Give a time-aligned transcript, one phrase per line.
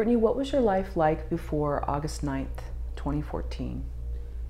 [0.00, 2.62] Brittany, what was your life like before August 9th,
[2.96, 3.84] 2014?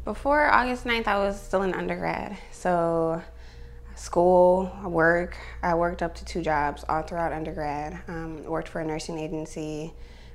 [0.05, 2.39] Before August 9th, I was still in undergrad.
[2.53, 3.21] So,
[3.97, 7.99] school, work, I worked up to two jobs all throughout undergrad.
[8.07, 9.93] Um, worked for a nursing agency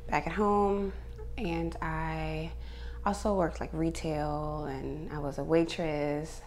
[0.09, 0.91] back at home,
[1.37, 2.51] and I
[3.05, 6.41] also worked like retail, and I was a waitress.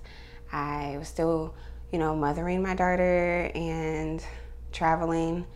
[0.53, 1.55] I was still,
[1.91, 4.23] you know, mothering my daughter and
[4.73, 5.47] traveling.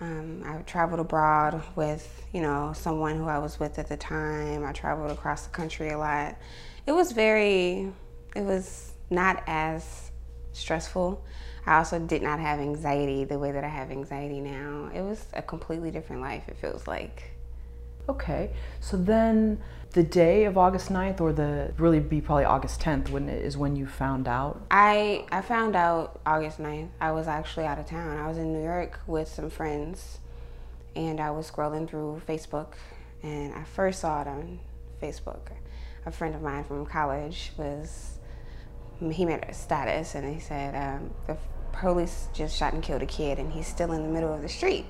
[0.00, 4.64] Um, I traveled abroad with, you know, someone who I was with at the time.
[4.64, 6.36] I traveled across the country a lot.
[6.86, 7.92] It was very,
[8.34, 10.10] it was not as
[10.52, 11.24] stressful.
[11.66, 14.90] I also did not have anxiety the way that I have anxiety now.
[14.94, 17.30] It was a completely different life, it feels like.
[18.08, 19.60] Okay, so then
[19.96, 23.76] the day of August 9th, or the really be probably August 10th, when is when
[23.76, 24.60] you found out?
[24.70, 26.90] I I found out August 9th.
[27.00, 28.18] I was actually out of town.
[28.18, 30.18] I was in New York with some friends,
[30.94, 32.74] and I was scrolling through Facebook,
[33.22, 34.60] and I first saw it on
[35.02, 35.48] Facebook.
[36.04, 38.18] A friend of mine from college was
[39.00, 41.38] he made a status, and he said um, the
[41.72, 44.48] police just shot and killed a kid, and he's still in the middle of the
[44.50, 44.84] street.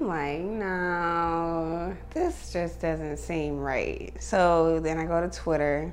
[0.00, 4.12] I'm like, no, this just doesn't seem right.
[4.20, 5.92] So then I go to Twitter.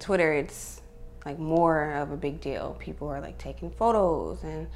[0.00, 0.80] Twitter, it's
[1.26, 2.76] like more of a big deal.
[2.78, 4.66] People are like taking photos, and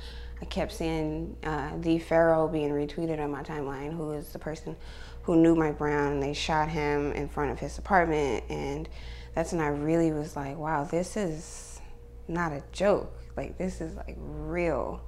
[0.41, 4.77] I kept seeing uh, the Pharaoh being retweeted on my timeline, who is the person
[5.23, 8.45] who knew Mike Brown, and they shot him in front of his apartment.
[8.51, 8.89] And
[9.35, 11.81] that's when I really was like, wow, this is
[12.29, 13.15] not a joke.
[13.37, 15.03] Like, this is like real.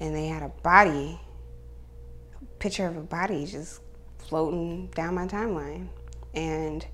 [0.00, 1.20] And they had a body
[2.66, 3.80] picture of a body just
[4.18, 5.86] floating down my timeline.
[6.34, 6.84] And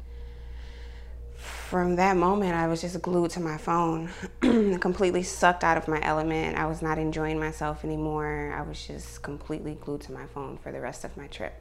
[1.35, 4.11] from that moment, I was just glued to my phone,
[4.43, 6.59] completely sucked out of my element.
[6.59, 8.55] I was not enjoying myself anymore.
[8.55, 11.55] I was just completely glued to my phone for the rest of my trip.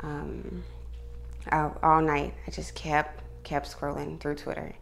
[0.00, 0.62] Um,
[1.50, 4.74] I, all night, I just kept kept scrolling through Twitter.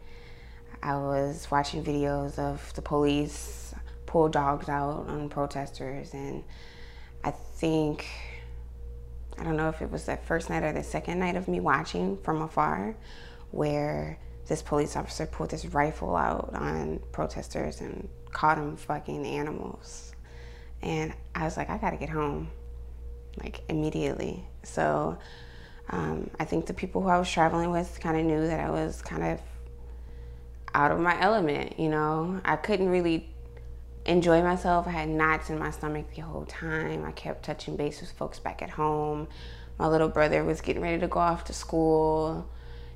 [0.81, 3.73] I was watching videos of the police
[4.05, 6.43] pull dogs out on protesters, and
[7.23, 8.05] I think
[9.37, 11.59] I don't know if it was that first night or the second night of me
[11.59, 12.95] watching from afar,
[13.51, 20.13] where this police officer pulled this rifle out on protesters and caught them fucking animals.
[20.81, 22.49] And I was like, I gotta get home,
[23.41, 24.45] like immediately.
[24.63, 25.17] So
[25.89, 28.69] um, I think the people who I was traveling with kind of knew that I
[28.69, 29.41] was kind of
[30.73, 32.41] out of my element, you know?
[32.43, 33.32] I couldn't really
[34.05, 34.87] enjoy myself.
[34.87, 37.05] I had knots in my stomach the whole time.
[37.05, 39.27] I kept touching base with folks back at home.
[39.79, 42.47] My little brother was getting ready to go off to school,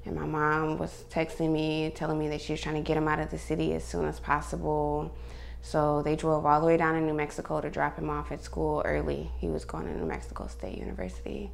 [0.06, 3.08] and my mom was texting me, telling me that she was trying to get him
[3.08, 5.16] out of the city as soon as possible.
[5.62, 8.44] So they drove all the way down to New Mexico to drop him off at
[8.44, 9.32] school early.
[9.40, 11.52] He was going to New Mexico State University.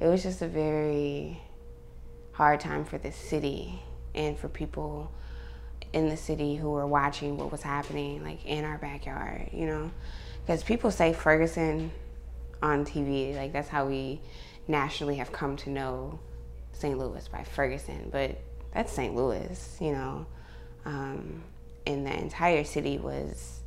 [0.00, 1.40] It was just a very
[2.32, 3.80] hard time for the city
[4.14, 5.12] and for people
[5.92, 9.90] in the city who were watching what was happening, like in our backyard, you know?
[10.44, 11.90] Because people say Ferguson
[12.62, 14.20] on TV, like that's how we
[14.68, 16.18] nationally have come to know
[16.72, 16.98] St.
[16.98, 18.38] Louis by Ferguson, but
[18.72, 19.14] that's St.
[19.14, 20.26] Louis, you know?
[20.84, 21.42] Um,
[21.86, 23.60] and the entire city was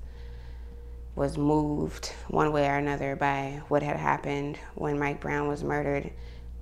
[1.15, 6.11] was moved one way or another by what had happened when Mike Brown was murdered,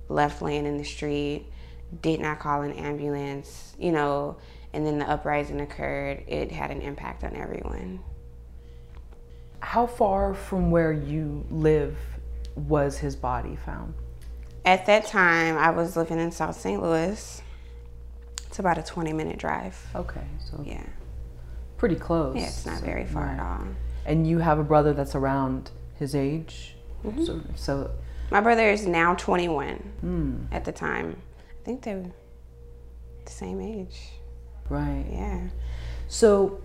[0.08, 1.46] left laying in the street,
[2.02, 4.36] did not call an ambulance, you know,
[4.72, 8.00] and then the uprising occurred, it had an impact on everyone.
[9.60, 11.96] How far from where you live
[12.54, 13.94] was his body found?
[14.64, 16.80] At that time, I was living in South St.
[16.82, 17.42] Louis.
[18.46, 19.78] It's about a 20 minute drive.
[19.94, 20.82] Okay, so Yeah.
[21.76, 22.36] pretty close.
[22.36, 23.66] Yeah, it's not very far at all.
[24.06, 26.76] And you have a brother that's around his age?
[27.04, 27.24] Mm-hmm.
[27.24, 27.90] So, so
[28.30, 29.76] My brother is now 21.
[30.00, 32.10] hmm, At the time, I think they were
[33.24, 34.12] the same age.
[34.68, 35.04] Right.
[35.10, 35.40] Yeah.
[36.08, 36.60] So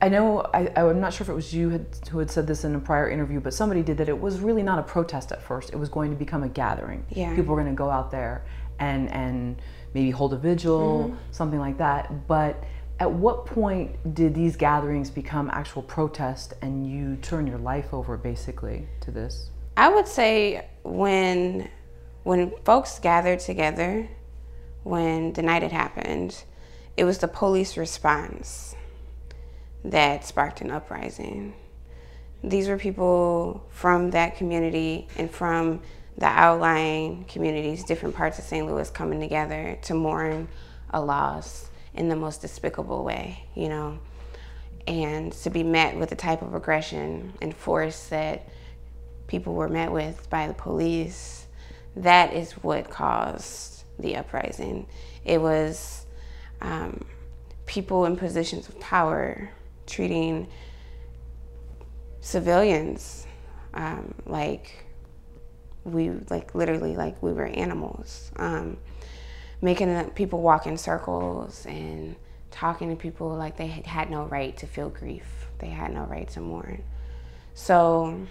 [0.00, 2.64] I know, I, I'm not sure if it was you had, who had said this
[2.64, 5.42] in a prior interview, but somebody did that it was really not a protest at
[5.42, 5.70] first.
[5.72, 7.04] It was going to become a gathering.
[7.10, 7.34] Yeah.
[7.34, 8.44] People were going to go out there
[8.78, 9.60] and, and
[9.94, 11.16] maybe hold a vigil, Mm-hmm.
[11.30, 12.26] something like that.
[12.28, 12.62] But
[13.00, 18.16] at what point did these gatherings become actual protest and you turn your life over
[18.18, 19.50] basically to this?
[19.78, 21.68] I would say when
[22.22, 24.08] when folks gathered together,
[24.82, 26.42] when the night had happened,
[26.96, 28.74] it was the police response
[29.84, 31.54] that sparked an uprising.
[32.42, 35.82] These were people from that community and from
[36.16, 38.66] the outlying communities, different parts of St.
[38.66, 40.48] Louis coming together to mourn
[40.90, 43.98] a loss in the most despicable way, you know,
[44.86, 48.48] and to be met with the type of aggression and force that
[49.26, 51.46] people were met with by the police,
[51.96, 54.86] that is what caused the uprising.
[55.24, 56.05] It was
[56.60, 57.04] um,
[57.66, 59.50] people in positions of power
[59.86, 60.48] treating
[62.20, 63.26] civilians
[63.74, 64.84] um, like
[65.84, 68.76] we like literally like we were animals um,
[69.60, 72.16] making people walk in circles and
[72.50, 75.46] talking to people like they had no right to feel grief.
[75.58, 76.82] They had no right to mourn.
[77.54, 78.26] So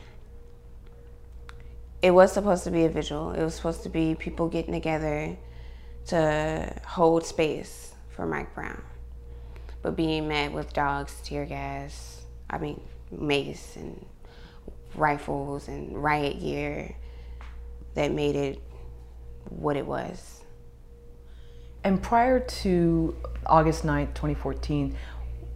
[2.02, 3.32] it was supposed to be a vigil.
[3.32, 5.38] It was supposed to be people getting together
[6.08, 8.82] to hold space for mike brown
[9.82, 12.80] but being met with dogs tear gas i mean
[13.12, 14.06] mace and
[14.96, 16.96] rifles and riot gear
[17.94, 18.62] that made it
[19.50, 20.42] what it was.
[21.84, 23.16] And prior to
[23.46, 24.96] August 9th, 2014,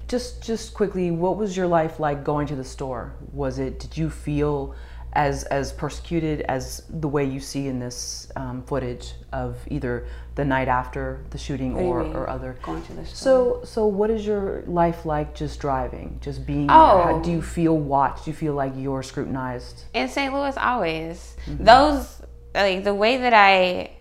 [0.08, 3.16] just just quickly, what was your life like going to the store?
[3.32, 4.76] Was it did you feel
[5.14, 10.46] as as persecuted as the way you see in this um, footage of either the
[10.46, 13.16] night after the shooting or, or other going to the store.
[13.16, 16.70] So so what is your life like just driving, just being?
[16.70, 18.26] Oh, How, do you feel watched?
[18.26, 19.86] Do you feel like you're scrutinized?
[19.94, 20.34] In St.
[20.34, 21.64] Louis, always mm-hmm.
[21.64, 22.22] those
[22.54, 23.92] like the way that I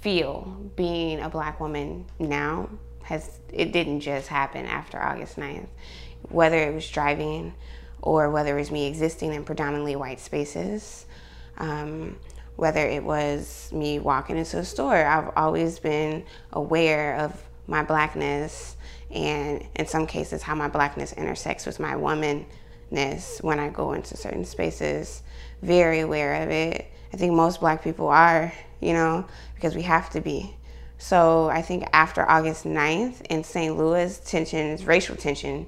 [0.00, 2.70] feel being a black woman now
[3.02, 5.68] has it didn't just happen after August 9th.
[6.28, 7.54] Whether it was driving
[8.02, 11.06] or whether it was me existing in predominantly white spaces,
[11.58, 12.16] um,
[12.56, 18.76] whether it was me walking into a store, I've always been aware of my blackness
[19.10, 24.16] and in some cases how my blackness intersects with my womanness when I go into
[24.16, 25.22] certain spaces.
[25.62, 26.90] Very aware of it.
[27.12, 30.56] I think most black people are, you know, because we have to be.
[30.98, 33.76] So I think after August 9th in St.
[33.76, 35.66] Louis, tensions, racial tension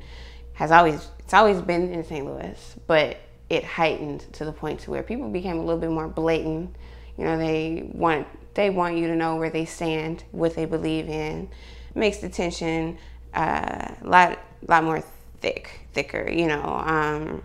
[0.55, 2.25] has always it's always been in St.
[2.25, 3.17] Louis, but
[3.49, 6.75] it heightened to the point to where people became a little bit more blatant.
[7.19, 11.09] You know, they want they want you to know where they stand, what they believe
[11.09, 11.49] in.
[11.91, 12.99] It makes the tension
[13.35, 14.39] uh, a lot
[14.69, 15.03] lot more
[15.41, 16.31] thick, thicker.
[16.31, 17.43] You know, um,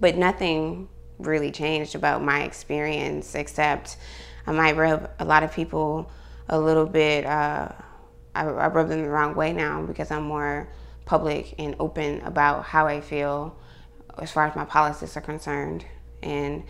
[0.00, 3.96] but nothing really changed about my experience except
[4.46, 6.10] I might rub a lot of people
[6.48, 7.24] a little bit.
[7.24, 7.68] Uh,
[8.34, 10.68] I, I rub them the wrong way now because I'm more
[11.04, 13.56] public and open about how I feel
[14.18, 15.84] as far as my politics are concerned.
[16.22, 16.64] And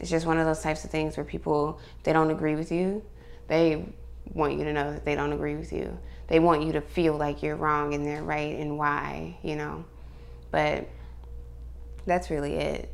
[0.00, 3.02] it's just one of those types of things where people, they don't agree with you,
[3.48, 3.86] they
[4.32, 5.98] want you to know that they don't agree with you.
[6.28, 9.84] They want you to feel like you're wrong and they're right and why, you know.
[10.50, 10.88] But
[12.04, 12.92] that's really it.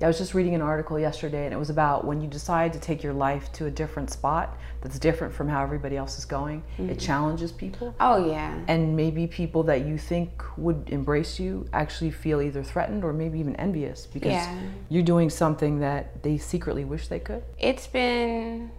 [0.00, 2.78] I was just reading an article yesterday and it was about when you decide to
[2.78, 6.62] take your life to a different spot that's different from how everybody else is going,
[6.74, 6.90] mm-hmm.
[6.90, 7.92] it challenges people.
[7.98, 8.60] Oh, yeah.
[8.68, 13.40] And maybe people that you think would embrace you actually feel either threatened or maybe
[13.40, 14.60] even envious because yeah.
[14.88, 17.42] you're doing something that they secretly wish they could.
[17.58, 18.70] It's been,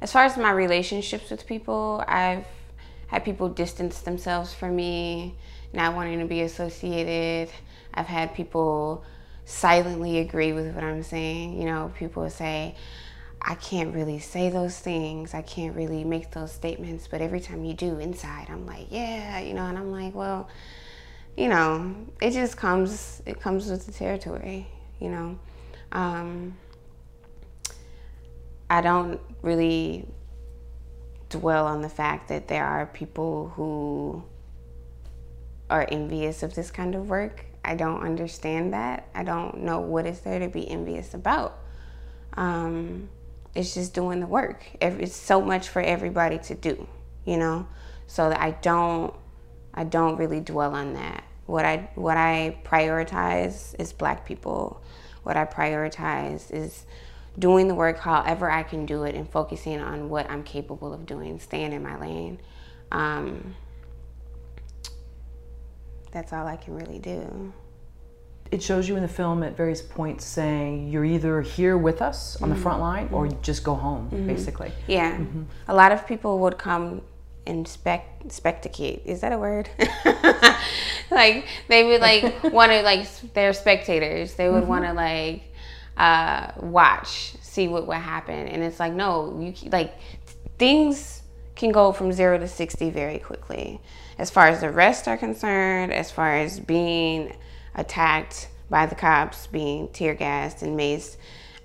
[0.00, 2.44] as far as my relationships with people, I've
[3.08, 5.34] had people distance themselves from me,
[5.72, 7.52] not wanting to be associated.
[7.94, 9.04] I've had people
[9.46, 11.58] silently agree with what I'm saying.
[11.58, 12.74] You know, people say,
[13.40, 15.32] I can't really say those things.
[15.32, 17.08] I can't really make those statements.
[17.08, 20.48] But every time you do inside, I'm like, yeah, you know, and I'm like, well,
[21.36, 24.66] you know, it just comes, it comes with the territory,
[25.00, 25.38] you know.
[25.92, 26.56] Um,
[28.68, 30.08] I don't really
[31.28, 34.24] dwell on the fact that there are people who
[35.70, 37.45] are envious of this kind of work.
[37.66, 39.08] I don't understand that.
[39.14, 41.58] I don't know what is there to be envious about.
[42.34, 43.08] Um,
[43.54, 44.64] it's just doing the work.
[44.80, 46.86] It's so much for everybody to do,
[47.24, 47.66] you know.
[48.06, 49.12] So I don't,
[49.74, 51.24] I don't really dwell on that.
[51.46, 54.82] What I what I prioritize is Black people.
[55.22, 56.86] What I prioritize is
[57.38, 61.04] doing the work however I can do it and focusing on what I'm capable of
[61.04, 62.38] doing, staying in my lane.
[62.92, 63.56] Um,
[66.12, 67.52] that's all I can really do.
[68.50, 72.36] It shows you in the film at various points saying you're either here with us
[72.36, 72.56] on mm-hmm.
[72.56, 73.40] the front line or mm-hmm.
[73.42, 74.26] just go home, mm-hmm.
[74.26, 74.72] basically.
[74.86, 75.16] Yeah.
[75.16, 75.42] Mm-hmm.
[75.68, 77.02] A lot of people would come
[77.46, 79.04] and spec spectate.
[79.04, 79.68] Is that a word?
[81.10, 84.34] like they would like want to like they're spectators.
[84.34, 84.96] They would want to mm-hmm.
[84.96, 85.42] like
[85.96, 89.94] uh, watch, see what would happen, and it's like no, you like
[90.58, 91.22] things
[91.54, 93.80] can go from zero to sixty very quickly
[94.18, 97.36] as far as the rest are concerned, as far as being
[97.74, 101.16] attacked by the cops, being tear gassed and maced,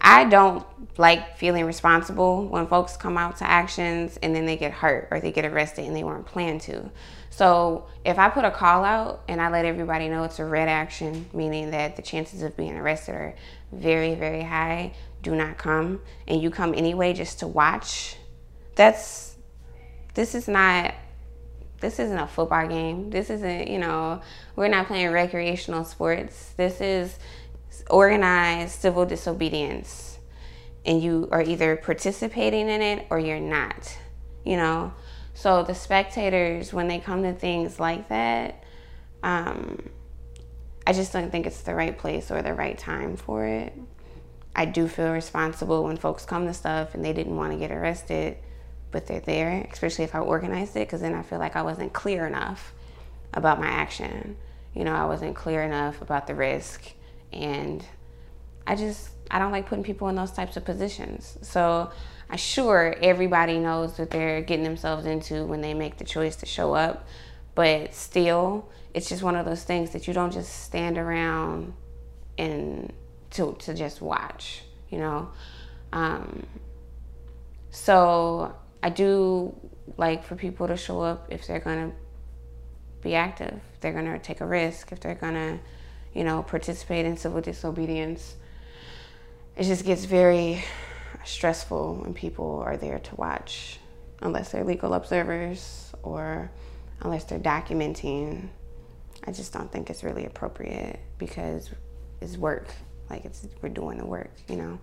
[0.03, 0.65] I don't
[0.97, 5.19] like feeling responsible when folks come out to actions and then they get hurt or
[5.19, 6.89] they get arrested and they weren't planned to.
[7.29, 10.67] So if I put a call out and I let everybody know it's a red
[10.67, 13.35] action, meaning that the chances of being arrested are
[13.71, 18.17] very, very high, do not come, and you come anyway just to watch,
[18.75, 19.35] that's
[20.13, 20.93] this is not
[21.81, 23.09] this isn't a football game.
[23.09, 24.21] This isn't, you know,
[24.55, 26.53] we're not playing recreational sports.
[26.55, 27.17] This is
[27.89, 30.19] organized civil disobedience.
[30.85, 33.97] And you are either participating in it or you're not,
[34.45, 34.93] you know.
[35.33, 38.63] So the spectators, when they come to things like that,
[39.23, 39.89] um,
[40.85, 43.73] I just don't think it's the right place or the right time for it.
[44.55, 47.71] I do feel responsible when folks come to stuff and they didn't want to get
[47.71, 48.37] arrested
[48.91, 51.93] but they're there, especially if I organized it, because then I feel like I wasn't
[51.93, 52.73] clear enough
[53.33, 54.37] about my action.
[54.73, 56.91] You know, I wasn't clear enough about the risk.
[57.31, 57.85] And
[58.67, 61.37] I just, I don't like putting people in those types of positions.
[61.41, 61.91] So
[62.29, 66.45] I'm sure everybody knows what they're getting themselves into when they make the choice to
[66.45, 67.07] show up.
[67.55, 71.73] But still, it's just one of those things that you don't just stand around
[72.37, 72.91] and
[73.31, 75.29] to, to just watch, you know?
[75.93, 76.45] Um,
[77.69, 79.55] so I do
[79.97, 81.91] like for people to show up if they're gonna
[83.01, 85.59] be active, if they're gonna take a risk, if they're gonna,
[86.13, 88.35] you know, participate in civil disobedience.
[89.55, 90.63] It just gets very
[91.23, 93.79] stressful when people are there to watch,
[94.21, 96.51] unless they're legal observers or
[97.01, 98.49] unless they're documenting.
[99.23, 101.69] I just don't think it's really appropriate because
[102.21, 102.67] it's work.
[103.09, 104.79] Like it's we're doing the work, you know.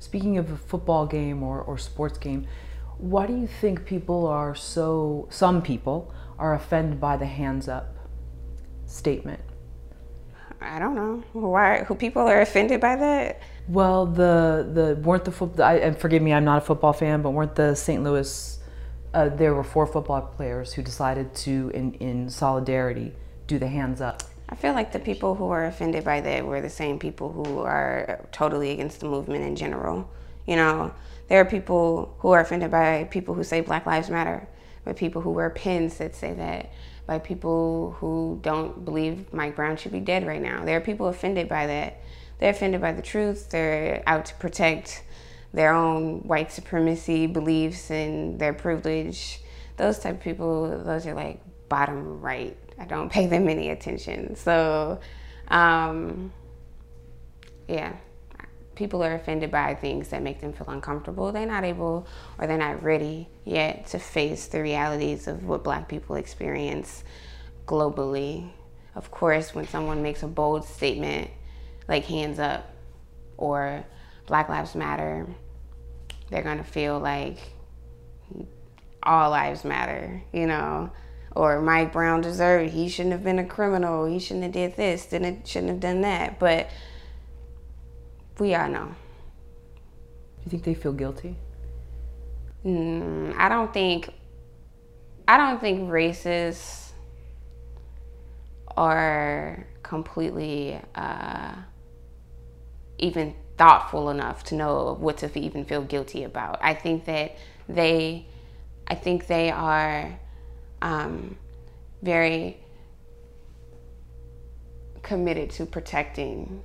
[0.00, 2.46] Speaking of a football game or, or sports game,
[3.00, 7.96] why do you think people are so, some people are offended by the hands up
[8.86, 9.40] statement?
[10.60, 11.84] I don't know why.
[11.84, 13.40] Who people are offended by that?
[13.66, 15.64] Well, the the weren't the football.
[15.64, 18.02] And forgive me, I'm not a football fan, but weren't the St.
[18.02, 18.58] Louis?
[19.14, 23.14] Uh, there were four football players who decided to, in in solidarity,
[23.46, 24.22] do the hands up.
[24.50, 27.60] I feel like the people who are offended by that were the same people who
[27.60, 30.10] are totally against the movement in general.
[30.46, 30.92] You know,
[31.30, 34.48] there are people who are offended by people who say Black Lives Matter,
[34.84, 36.72] by people who wear pins that say that,
[37.06, 40.64] by people who don't believe Mike Brown should be dead right now.
[40.64, 42.00] There are people offended by that.
[42.40, 43.48] They're offended by the truth.
[43.48, 45.04] They're out to protect
[45.54, 49.40] their own white supremacy beliefs and their privilege.
[49.76, 52.56] Those type of people, those are like bottom right.
[52.76, 54.34] I don't pay them any attention.
[54.34, 54.98] So,
[55.46, 56.32] um,
[57.68, 57.92] yeah
[58.80, 61.32] people are offended by things that make them feel uncomfortable.
[61.32, 62.08] They're not able
[62.38, 67.04] or they're not ready yet to face the realities of what black people experience
[67.66, 68.50] globally.
[68.94, 71.30] Of course, when someone makes a bold statement
[71.88, 72.72] like hands up
[73.36, 73.84] or
[74.26, 75.26] Black Lives Matter,
[76.30, 77.36] they're gonna feel like
[79.02, 80.90] all lives matter, you know.
[81.36, 85.04] Or Mike Brown deserved, he shouldn't have been a criminal, he shouldn't have did this,
[85.04, 86.38] didn't shouldn't have done that.
[86.38, 86.70] But
[88.40, 88.86] we all know.
[90.38, 91.36] Do you think they feel guilty?
[92.64, 94.10] Mm, I don't think.
[95.28, 96.90] I don't think racists
[98.76, 101.54] are completely uh,
[102.98, 106.58] even thoughtful enough to know what to even feel guilty about.
[106.62, 107.36] I think that
[107.68, 108.26] they,
[108.88, 110.18] I think they are
[110.82, 111.36] um,
[112.02, 112.56] very
[115.02, 116.62] committed to protecting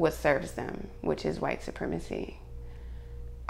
[0.00, 2.40] what serves them, which is white supremacy.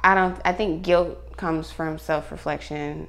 [0.03, 3.07] I don't I think guilt comes from self-reflection.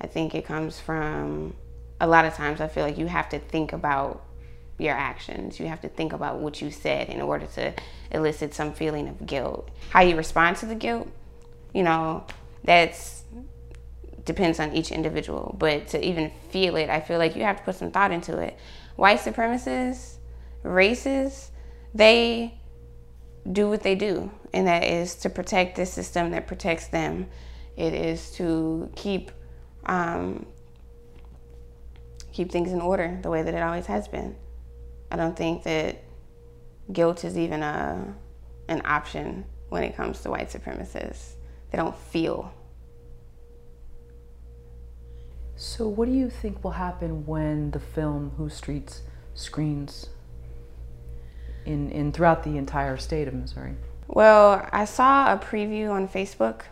[0.00, 1.54] I think it comes from
[2.00, 4.24] a lot of times I feel like you have to think about
[4.78, 5.58] your actions.
[5.58, 7.74] You have to think about what you said in order to
[8.12, 9.68] elicit some feeling of guilt.
[9.90, 11.08] How you respond to the guilt,
[11.74, 12.24] you know,
[12.62, 13.24] that's
[14.24, 15.56] depends on each individual.
[15.58, 18.38] But to even feel it, I feel like you have to put some thought into
[18.38, 18.56] it.
[18.94, 20.18] White supremacists,
[20.64, 21.48] racists,
[21.94, 22.54] they
[23.50, 27.28] do what they do, and that is to protect the system that protects them.
[27.76, 29.30] It is to keep
[29.86, 30.46] um,
[32.32, 34.36] keep things in order the way that it always has been.
[35.10, 36.02] I don't think that
[36.92, 38.14] guilt is even a
[38.68, 41.32] an option when it comes to white supremacists.
[41.70, 42.52] They don't feel.
[45.56, 49.02] So, what do you think will happen when the film Whose Streets
[49.34, 50.08] screens
[51.64, 53.74] in, in throughout the entire state of Missouri?
[54.08, 56.62] Well, I saw a preview on Facebook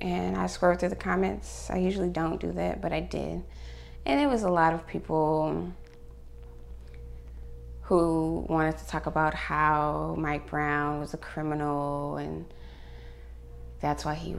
[0.00, 1.70] and I scrolled through the comments.
[1.70, 3.42] I usually don't do that, but I did.
[4.06, 5.72] And it was a lot of people
[7.82, 12.44] who wanted to talk about how Mike Brown was a criminal and
[13.80, 14.36] that's why he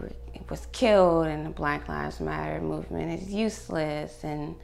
[0.50, 4.56] was killed and the Black Lives Matter movement is useless and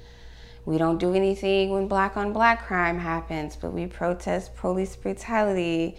[0.68, 5.96] we don't do anything when black on black crime happens, but we protest police brutality.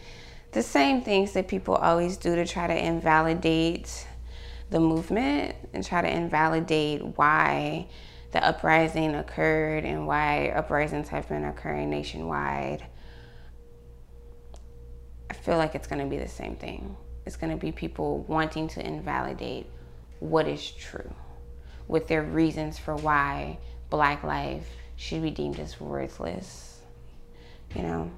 [0.52, 4.06] The same things that people always do to try to invalidate
[4.68, 7.88] the movement and try to invalidate why
[8.32, 12.84] the uprising occurred and why uprisings have been occurring nationwide.
[15.30, 16.94] I feel like it's going to be the same thing.
[17.24, 19.64] It's going to be people wanting to invalidate
[20.18, 21.14] what is true
[21.86, 23.56] with their reasons for why
[23.90, 26.80] black life should be deemed as worthless.
[27.74, 28.10] You know,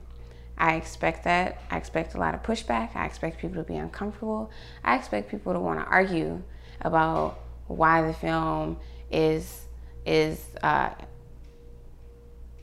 [0.57, 1.63] I expect that.
[1.71, 2.95] I expect a lot of pushback.
[2.95, 4.51] I expect people to be uncomfortable.
[4.85, 6.43] I expect people to want to argue
[6.81, 8.79] about why the film
[9.11, 9.67] is
[10.07, 10.91] is uh,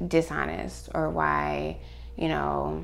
[0.06, 1.78] dishonest or why
[2.16, 2.84] you know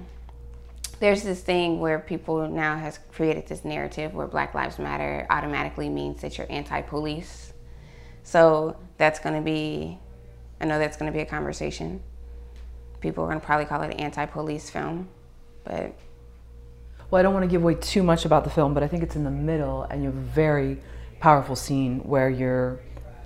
[1.00, 5.90] there's this thing where people now has created this narrative where black lives matter automatically
[5.90, 7.54] means that you're anti-police
[8.24, 9.98] so that's going to be
[10.64, 12.02] i know that's going to be a conversation
[13.02, 15.08] people are going to probably call it an anti-police film
[15.66, 15.94] but
[17.12, 19.04] well i don't want to give away too much about the film but i think
[19.04, 20.80] it's in the middle and you have a very
[21.20, 22.80] powerful scene where you're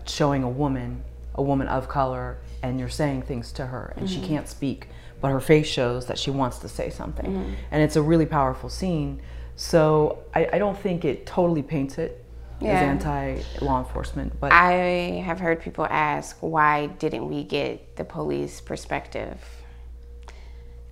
[0.06, 1.04] showing a woman
[1.36, 4.22] a woman of color and you're saying things to her and mm-hmm.
[4.22, 4.90] she can't speak
[5.22, 7.54] but her face shows that she wants to say something mm-hmm.
[7.70, 9.22] and it's a really powerful scene
[9.56, 12.24] so I, I don't think it totally paints it
[12.60, 12.72] yeah.
[12.72, 18.04] as anti law enforcement but i have heard people ask why didn't we get the
[18.04, 19.40] police perspective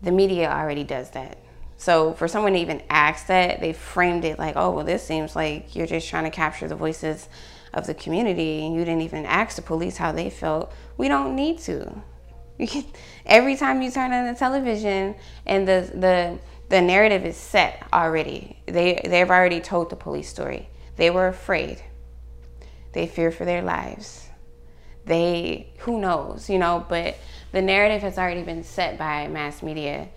[0.02, 1.38] the media already does that
[1.78, 5.36] so for someone to even ask that they framed it like oh well this seems
[5.36, 7.28] like you're just trying to capture the voices
[7.76, 11.36] of the community and you didn't even ask the police how they felt, we don't
[11.36, 12.02] need to.
[13.26, 15.14] every time you turn on the television
[15.46, 18.58] and the the the narrative is set already.
[18.66, 20.70] They they've already told the police story.
[20.96, 21.82] They were afraid.
[22.94, 24.30] They fear for their lives.
[25.06, 27.18] They who knows, you know, but
[27.52, 30.10] the narrative has already been set by mass media.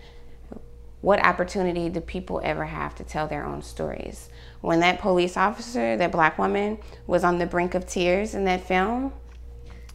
[1.01, 4.31] What opportunity do people ever have to tell their own stories?
[4.61, 8.67] when that police officer, that black woman, was on the brink of tears in that
[8.67, 9.13] film,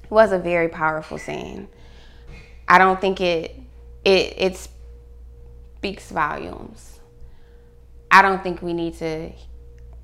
[0.03, 1.67] it was a very powerful scene.
[2.67, 3.55] I don't think it
[4.05, 4.69] it it
[5.77, 6.99] speaks volumes.
[8.09, 9.31] I don't think we need to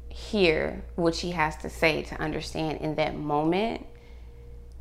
[0.10, 3.86] hear what she has to say to understand in that moment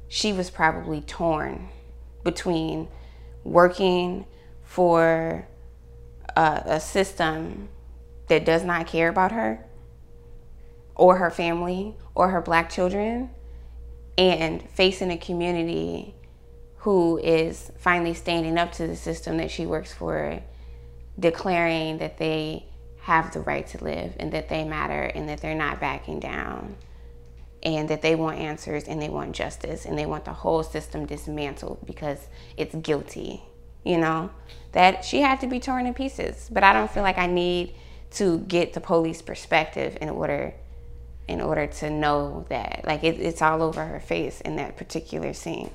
[0.09, 1.69] she was probably torn
[2.25, 2.89] between
[3.45, 4.25] working
[4.63, 5.47] for
[6.37, 7.69] a, a system
[8.29, 9.65] that does not care about her
[10.95, 13.31] or her family or her black children
[14.17, 16.15] and facing a community
[16.79, 20.41] who is finally standing up to the system that she works for,
[21.19, 22.65] declaring that they
[23.09, 26.77] have the right to live and that they matter and that they're not backing down
[27.63, 31.07] and that they want answers and they want justice and they want the whole system
[31.07, 33.43] dismantled because it's guilty.
[33.83, 34.31] You know,
[34.73, 36.51] that she had to be torn in pieces.
[36.53, 37.75] But I don't feel like I need
[38.13, 40.53] to get the police perspective in order
[41.27, 45.33] in order to know that like it, it's all over her face in that particular
[45.33, 45.71] scene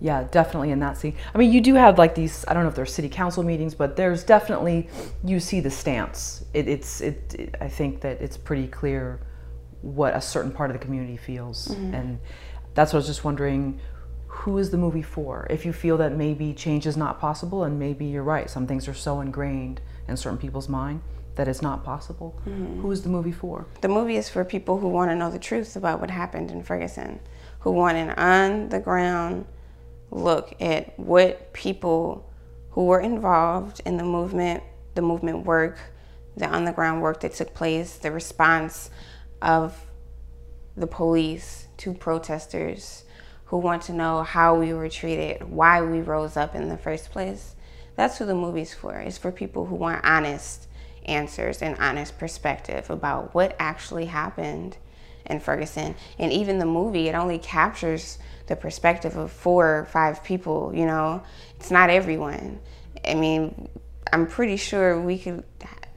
[0.00, 2.68] yeah definitely in that scene i mean you do have like these i don't know
[2.68, 4.88] if they're city council meetings but there's definitely
[5.24, 9.20] you see the stance it, it's it, it, i think that it's pretty clear
[9.82, 11.94] what a certain part of the community feels mm-hmm.
[11.94, 12.18] and
[12.74, 13.80] that's what i was just wondering
[14.26, 17.78] who is the movie for if you feel that maybe change is not possible and
[17.78, 21.00] maybe you're right some things are so ingrained in certain people's mind
[21.36, 22.34] that it's not possible.
[22.46, 22.80] Mm-hmm.
[22.80, 23.66] Who is the movie for?
[23.82, 26.62] The movie is for people who want to know the truth about what happened in
[26.62, 27.20] Ferguson,
[27.60, 29.44] who want an on the ground
[30.10, 32.30] look at what people
[32.70, 34.62] who were involved in the movement,
[34.94, 35.78] the movement work,
[36.36, 38.90] the on the ground work that took place, the response
[39.40, 39.86] of
[40.76, 43.04] the police to protesters
[43.46, 47.10] who want to know how we were treated, why we rose up in the first
[47.10, 47.54] place.
[47.94, 48.96] That's who the movie's for.
[48.96, 50.68] It's for people who want honest
[51.06, 54.76] answers and honest perspective about what actually happened
[55.26, 55.94] in Ferguson.
[56.18, 60.86] And even the movie, it only captures the perspective of four or five people, you
[60.86, 61.22] know,
[61.56, 62.60] it's not everyone.
[63.06, 63.68] I mean,
[64.12, 65.42] I'm pretty sure we could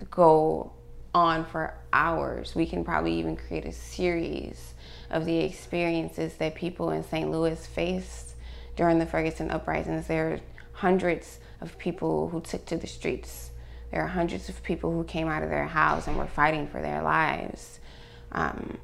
[0.09, 0.73] go
[1.13, 2.55] on for hours.
[2.55, 4.73] We can probably even create a series
[5.11, 7.29] of the experiences that people in St.
[7.29, 8.35] Louis faced
[8.75, 10.07] during the Ferguson uprisings.
[10.07, 10.39] There are
[10.73, 13.51] hundreds of people who took to the streets
[13.91, 16.81] there are hundreds of people who came out of their house and were fighting for
[16.81, 17.79] their lives.
[18.31, 18.77] Um,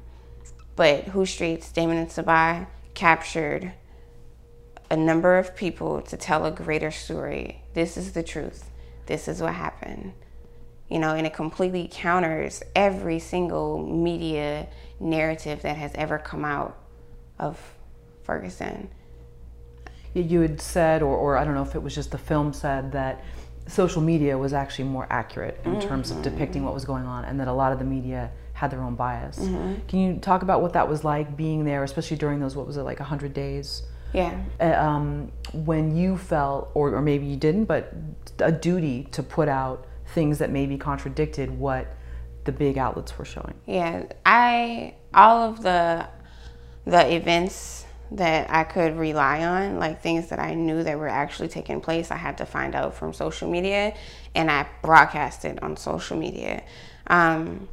[0.76, 3.72] but Whose Streets, Damon and Sabaah captured
[4.90, 7.62] a number of people to tell a greater story.
[7.74, 8.70] This is the truth.
[9.06, 10.12] This is what happened.
[10.88, 14.68] You know, and it completely counters every single media
[15.00, 16.78] narrative that has ever come out
[17.38, 17.58] of
[18.22, 18.88] Ferguson.
[20.14, 22.92] You had said, or, or I don't know if it was just the film said,
[22.92, 23.24] that
[23.66, 25.88] social media was actually more accurate in mm-hmm.
[25.88, 28.70] terms of depicting what was going on, and that a lot of the media had
[28.70, 29.38] their own bias.
[29.38, 29.86] Mm-hmm.
[29.86, 32.78] Can you talk about what that was like being there, especially during those, what was
[32.78, 33.82] it, like 100 days?
[34.14, 34.42] Yeah.
[34.58, 37.92] Uh, um, when you felt, or, or maybe you didn't, but
[38.38, 41.86] a duty to put out things that maybe contradicted what
[42.44, 43.54] the big outlets were showing.
[43.66, 46.08] Yeah, I all of the
[46.86, 51.48] the events that I could rely on, like things that I knew that were actually
[51.48, 53.96] taking place, I had to find out from social media,
[54.34, 56.62] and I broadcasted on social media.
[57.08, 57.68] Um,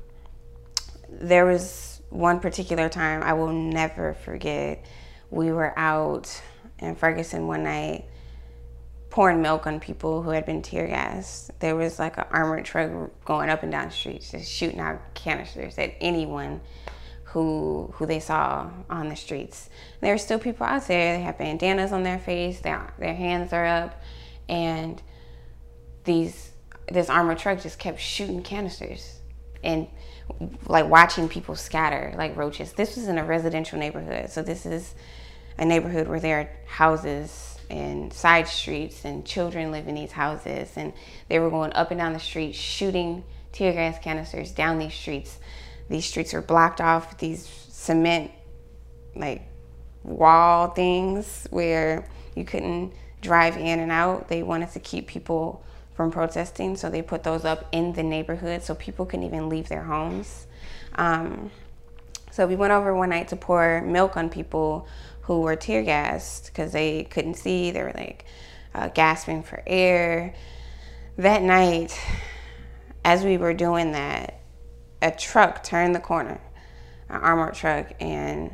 [1.21, 4.85] there was one particular time I will never forget.
[5.29, 6.41] We were out
[6.79, 8.05] in Ferguson one night
[9.09, 11.51] pouring milk on people who had been tear gassed.
[11.59, 15.77] There was like an armored truck going up and down streets, just shooting out canisters
[15.77, 16.61] at anyone
[17.25, 19.69] who who they saw on the streets.
[20.01, 21.17] There are still people out there.
[21.17, 22.59] They have bandanas on their face.
[22.59, 24.01] Their their hands are up,
[24.49, 25.01] and
[26.03, 26.51] these
[26.91, 29.19] this armored truck just kept shooting canisters
[29.63, 29.87] and
[30.67, 32.73] like watching people scatter like roaches.
[32.73, 34.95] This was in a residential neighborhood, so this is
[35.57, 40.71] a neighborhood where there are houses and side streets and children live in these houses,
[40.75, 40.93] and
[41.29, 45.37] they were going up and down the street shooting tear gas canisters down these streets
[45.87, 48.31] these streets were blocked off with these cement
[49.15, 49.43] like
[50.03, 54.27] wall things where you couldn't drive in and out.
[54.27, 55.63] They wanted to keep people
[55.95, 59.69] from protesting, so they put those up in the neighborhood so people couldn't even leave
[59.69, 60.47] their homes.
[60.95, 61.51] Um,
[62.31, 64.87] so we went over one night to pour milk on people
[65.21, 67.71] who were tear gassed because they couldn't see.
[67.71, 68.25] They were like
[68.73, 70.33] uh, gasping for air.
[71.17, 71.99] That night,
[73.05, 74.39] as we were doing that,
[75.01, 76.41] a truck turned the corner,
[77.09, 78.53] an armored truck, and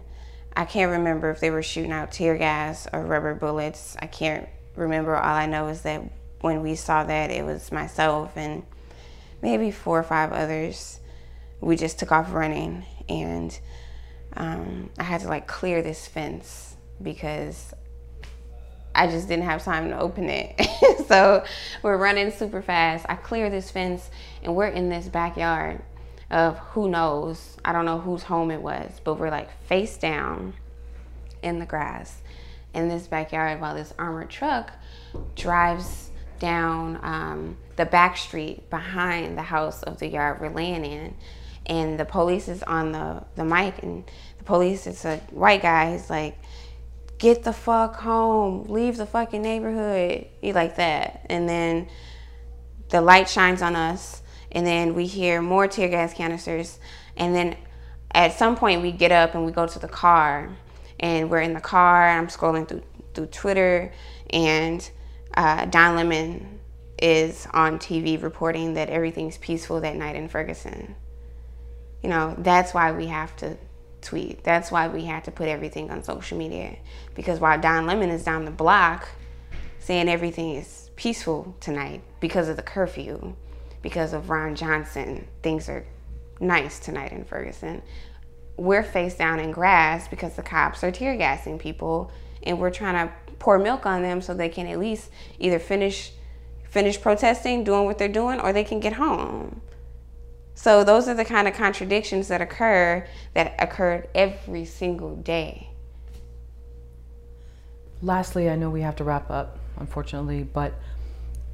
[0.55, 3.95] I can't remember if they were shooting out tear gas or rubber bullets.
[3.99, 5.15] I can't remember.
[5.15, 6.03] All I know is that
[6.41, 8.63] when we saw that, it was myself and
[9.41, 10.99] maybe four or five others.
[11.61, 13.57] We just took off running, and
[14.35, 17.73] um, I had to like clear this fence because
[18.95, 20.59] I just didn't have time to open it.
[21.07, 21.43] so
[21.83, 23.05] we're running super fast.
[23.09, 24.09] I clear this fence,
[24.43, 25.81] and we're in this backyard
[26.31, 27.57] of who knows.
[27.65, 30.53] I don't know whose home it was, but we're like face down
[31.41, 32.21] in the grass
[32.73, 34.71] in this backyard while this armored truck
[35.35, 36.08] drives
[36.39, 41.15] down um, the back street behind the house of the yard we're laying in.
[41.65, 44.03] And the police is on the, the mic, and
[44.39, 45.91] the police is a white guy.
[45.91, 46.37] He's like,
[47.19, 50.25] Get the fuck home, leave the fucking neighborhood.
[50.41, 51.25] He like that.
[51.29, 51.89] And then
[52.89, 54.21] the light shines on us
[54.51, 56.79] and then we hear more tear gas canisters
[57.15, 57.55] and then
[58.11, 60.49] at some point we get up and we go to the car
[60.99, 62.81] and we're in the car i'm scrolling through
[63.13, 63.91] through twitter
[64.31, 64.91] and
[65.39, 66.59] uh, don lemon
[67.01, 70.95] is on tv reporting that everything's peaceful that night in ferguson
[72.03, 73.57] you know that's why we have to
[74.01, 76.77] tweet that's why we have to put everything on social media
[77.15, 79.07] because while don lemon is down the block
[79.79, 83.33] saying everything is peaceful tonight because of the curfew
[83.81, 85.85] because of Ron Johnson, things are
[86.39, 87.81] nice tonight in Ferguson.
[88.57, 92.11] We're face down in grass because the cops are tear gassing people
[92.43, 96.11] and we're trying to pour milk on them so they can at least either finish
[96.69, 99.59] finish protesting, doing what they're doing, or they can get home.
[100.53, 105.69] So those are the kind of contradictions that occur that occurred every single day.
[108.01, 110.73] Lastly, I know we have to wrap up, unfortunately, but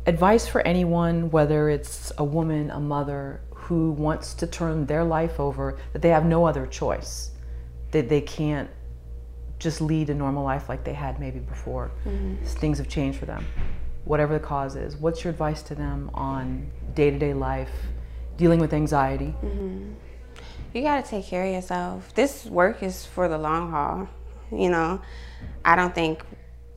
[0.06, 5.40] advice for anyone, whether it's a woman, a mother, who wants to turn their life
[5.40, 7.32] over, that they have no other choice,
[7.92, 8.70] that they can't
[9.60, 11.92] just lead a normal life like they had maybe before.
[12.06, 12.44] Mm-hmm.
[12.46, 13.46] Things have changed for them.
[14.04, 17.72] Whatever the cause is, what's your advice to them on day to day life,
[18.38, 19.34] dealing with anxiety?
[19.44, 19.94] Mm-hmm.
[20.74, 22.14] You got to take care of yourself.
[22.14, 24.10] This work is for the long haul.
[24.52, 25.02] You know,
[25.64, 26.24] I don't think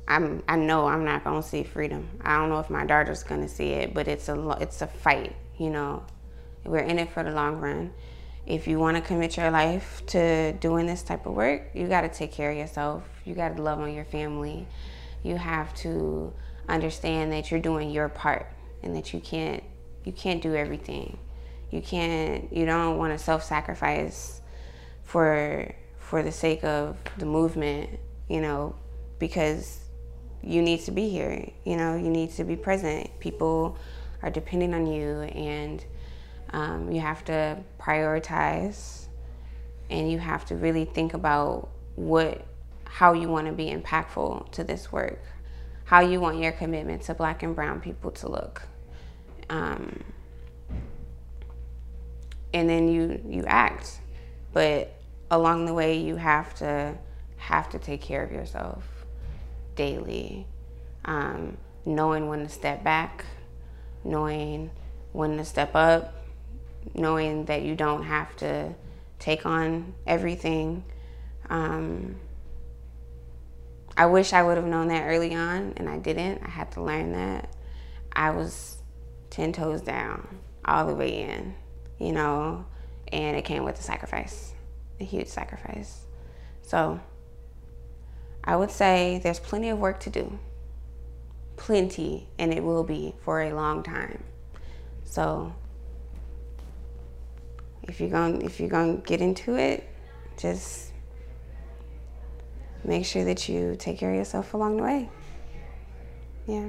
[0.09, 2.09] I'm I know I'm not gonna see freedom.
[2.23, 5.37] I don't know if my daughter's gonna see it, but it's a it's a fight.
[5.59, 6.03] You know,
[6.64, 7.93] we're in it for the long run.
[8.48, 12.00] If you want to commit your life to doing this type of work, you got
[12.00, 13.02] to take care of yourself.
[13.26, 14.66] You got to love on your family.
[15.22, 16.32] You have to
[16.66, 18.50] understand that you're doing your part
[18.82, 19.62] and that you can't
[20.04, 21.18] you can't do everything.
[21.70, 24.40] You can't you don't want to self-sacrifice
[25.04, 28.74] for for the sake of the movement, you know,
[29.18, 29.80] because
[30.42, 31.50] you need to be here.
[31.66, 33.11] You know, you need to be present.
[33.20, 33.76] People
[34.22, 35.84] are depending on you, and
[36.50, 39.06] um, you have to prioritize,
[39.90, 42.44] and you have to really think about what,
[42.84, 45.22] how you want to be impactful to this work,
[45.84, 48.62] how you want your commitment to Black and Brown people to look.
[49.50, 50.04] Um,
[52.52, 54.00] and then you you act,
[54.52, 54.94] but
[55.30, 56.96] along the way you have to
[57.37, 58.84] have to take care of yourself
[59.76, 60.46] daily,
[61.04, 63.24] um, knowing when to step back,
[64.04, 64.70] knowing
[65.12, 66.14] when to step up,
[66.94, 68.74] knowing that you don't have to
[69.18, 70.85] take on everything.
[71.48, 72.16] Um,
[73.96, 76.42] I wish I would have known that early on, and I didn't.
[76.44, 77.53] I had to learn that.
[78.12, 78.79] I was
[79.31, 81.55] 10 toes down, all the way in,
[81.98, 82.64] you know,
[83.12, 84.53] and it came with a sacrifice,
[85.01, 86.07] a huge sacrifice.
[86.62, 87.01] So
[88.44, 90.38] I would say there's plenty of work to do.
[91.57, 94.22] Plenty, and it will be for a long time.
[95.05, 95.55] So
[97.88, 99.88] if you're going if you're going to get into it,
[100.37, 100.92] just
[102.85, 105.09] make sure that you take care of yourself along the way.
[106.46, 106.68] Yeah.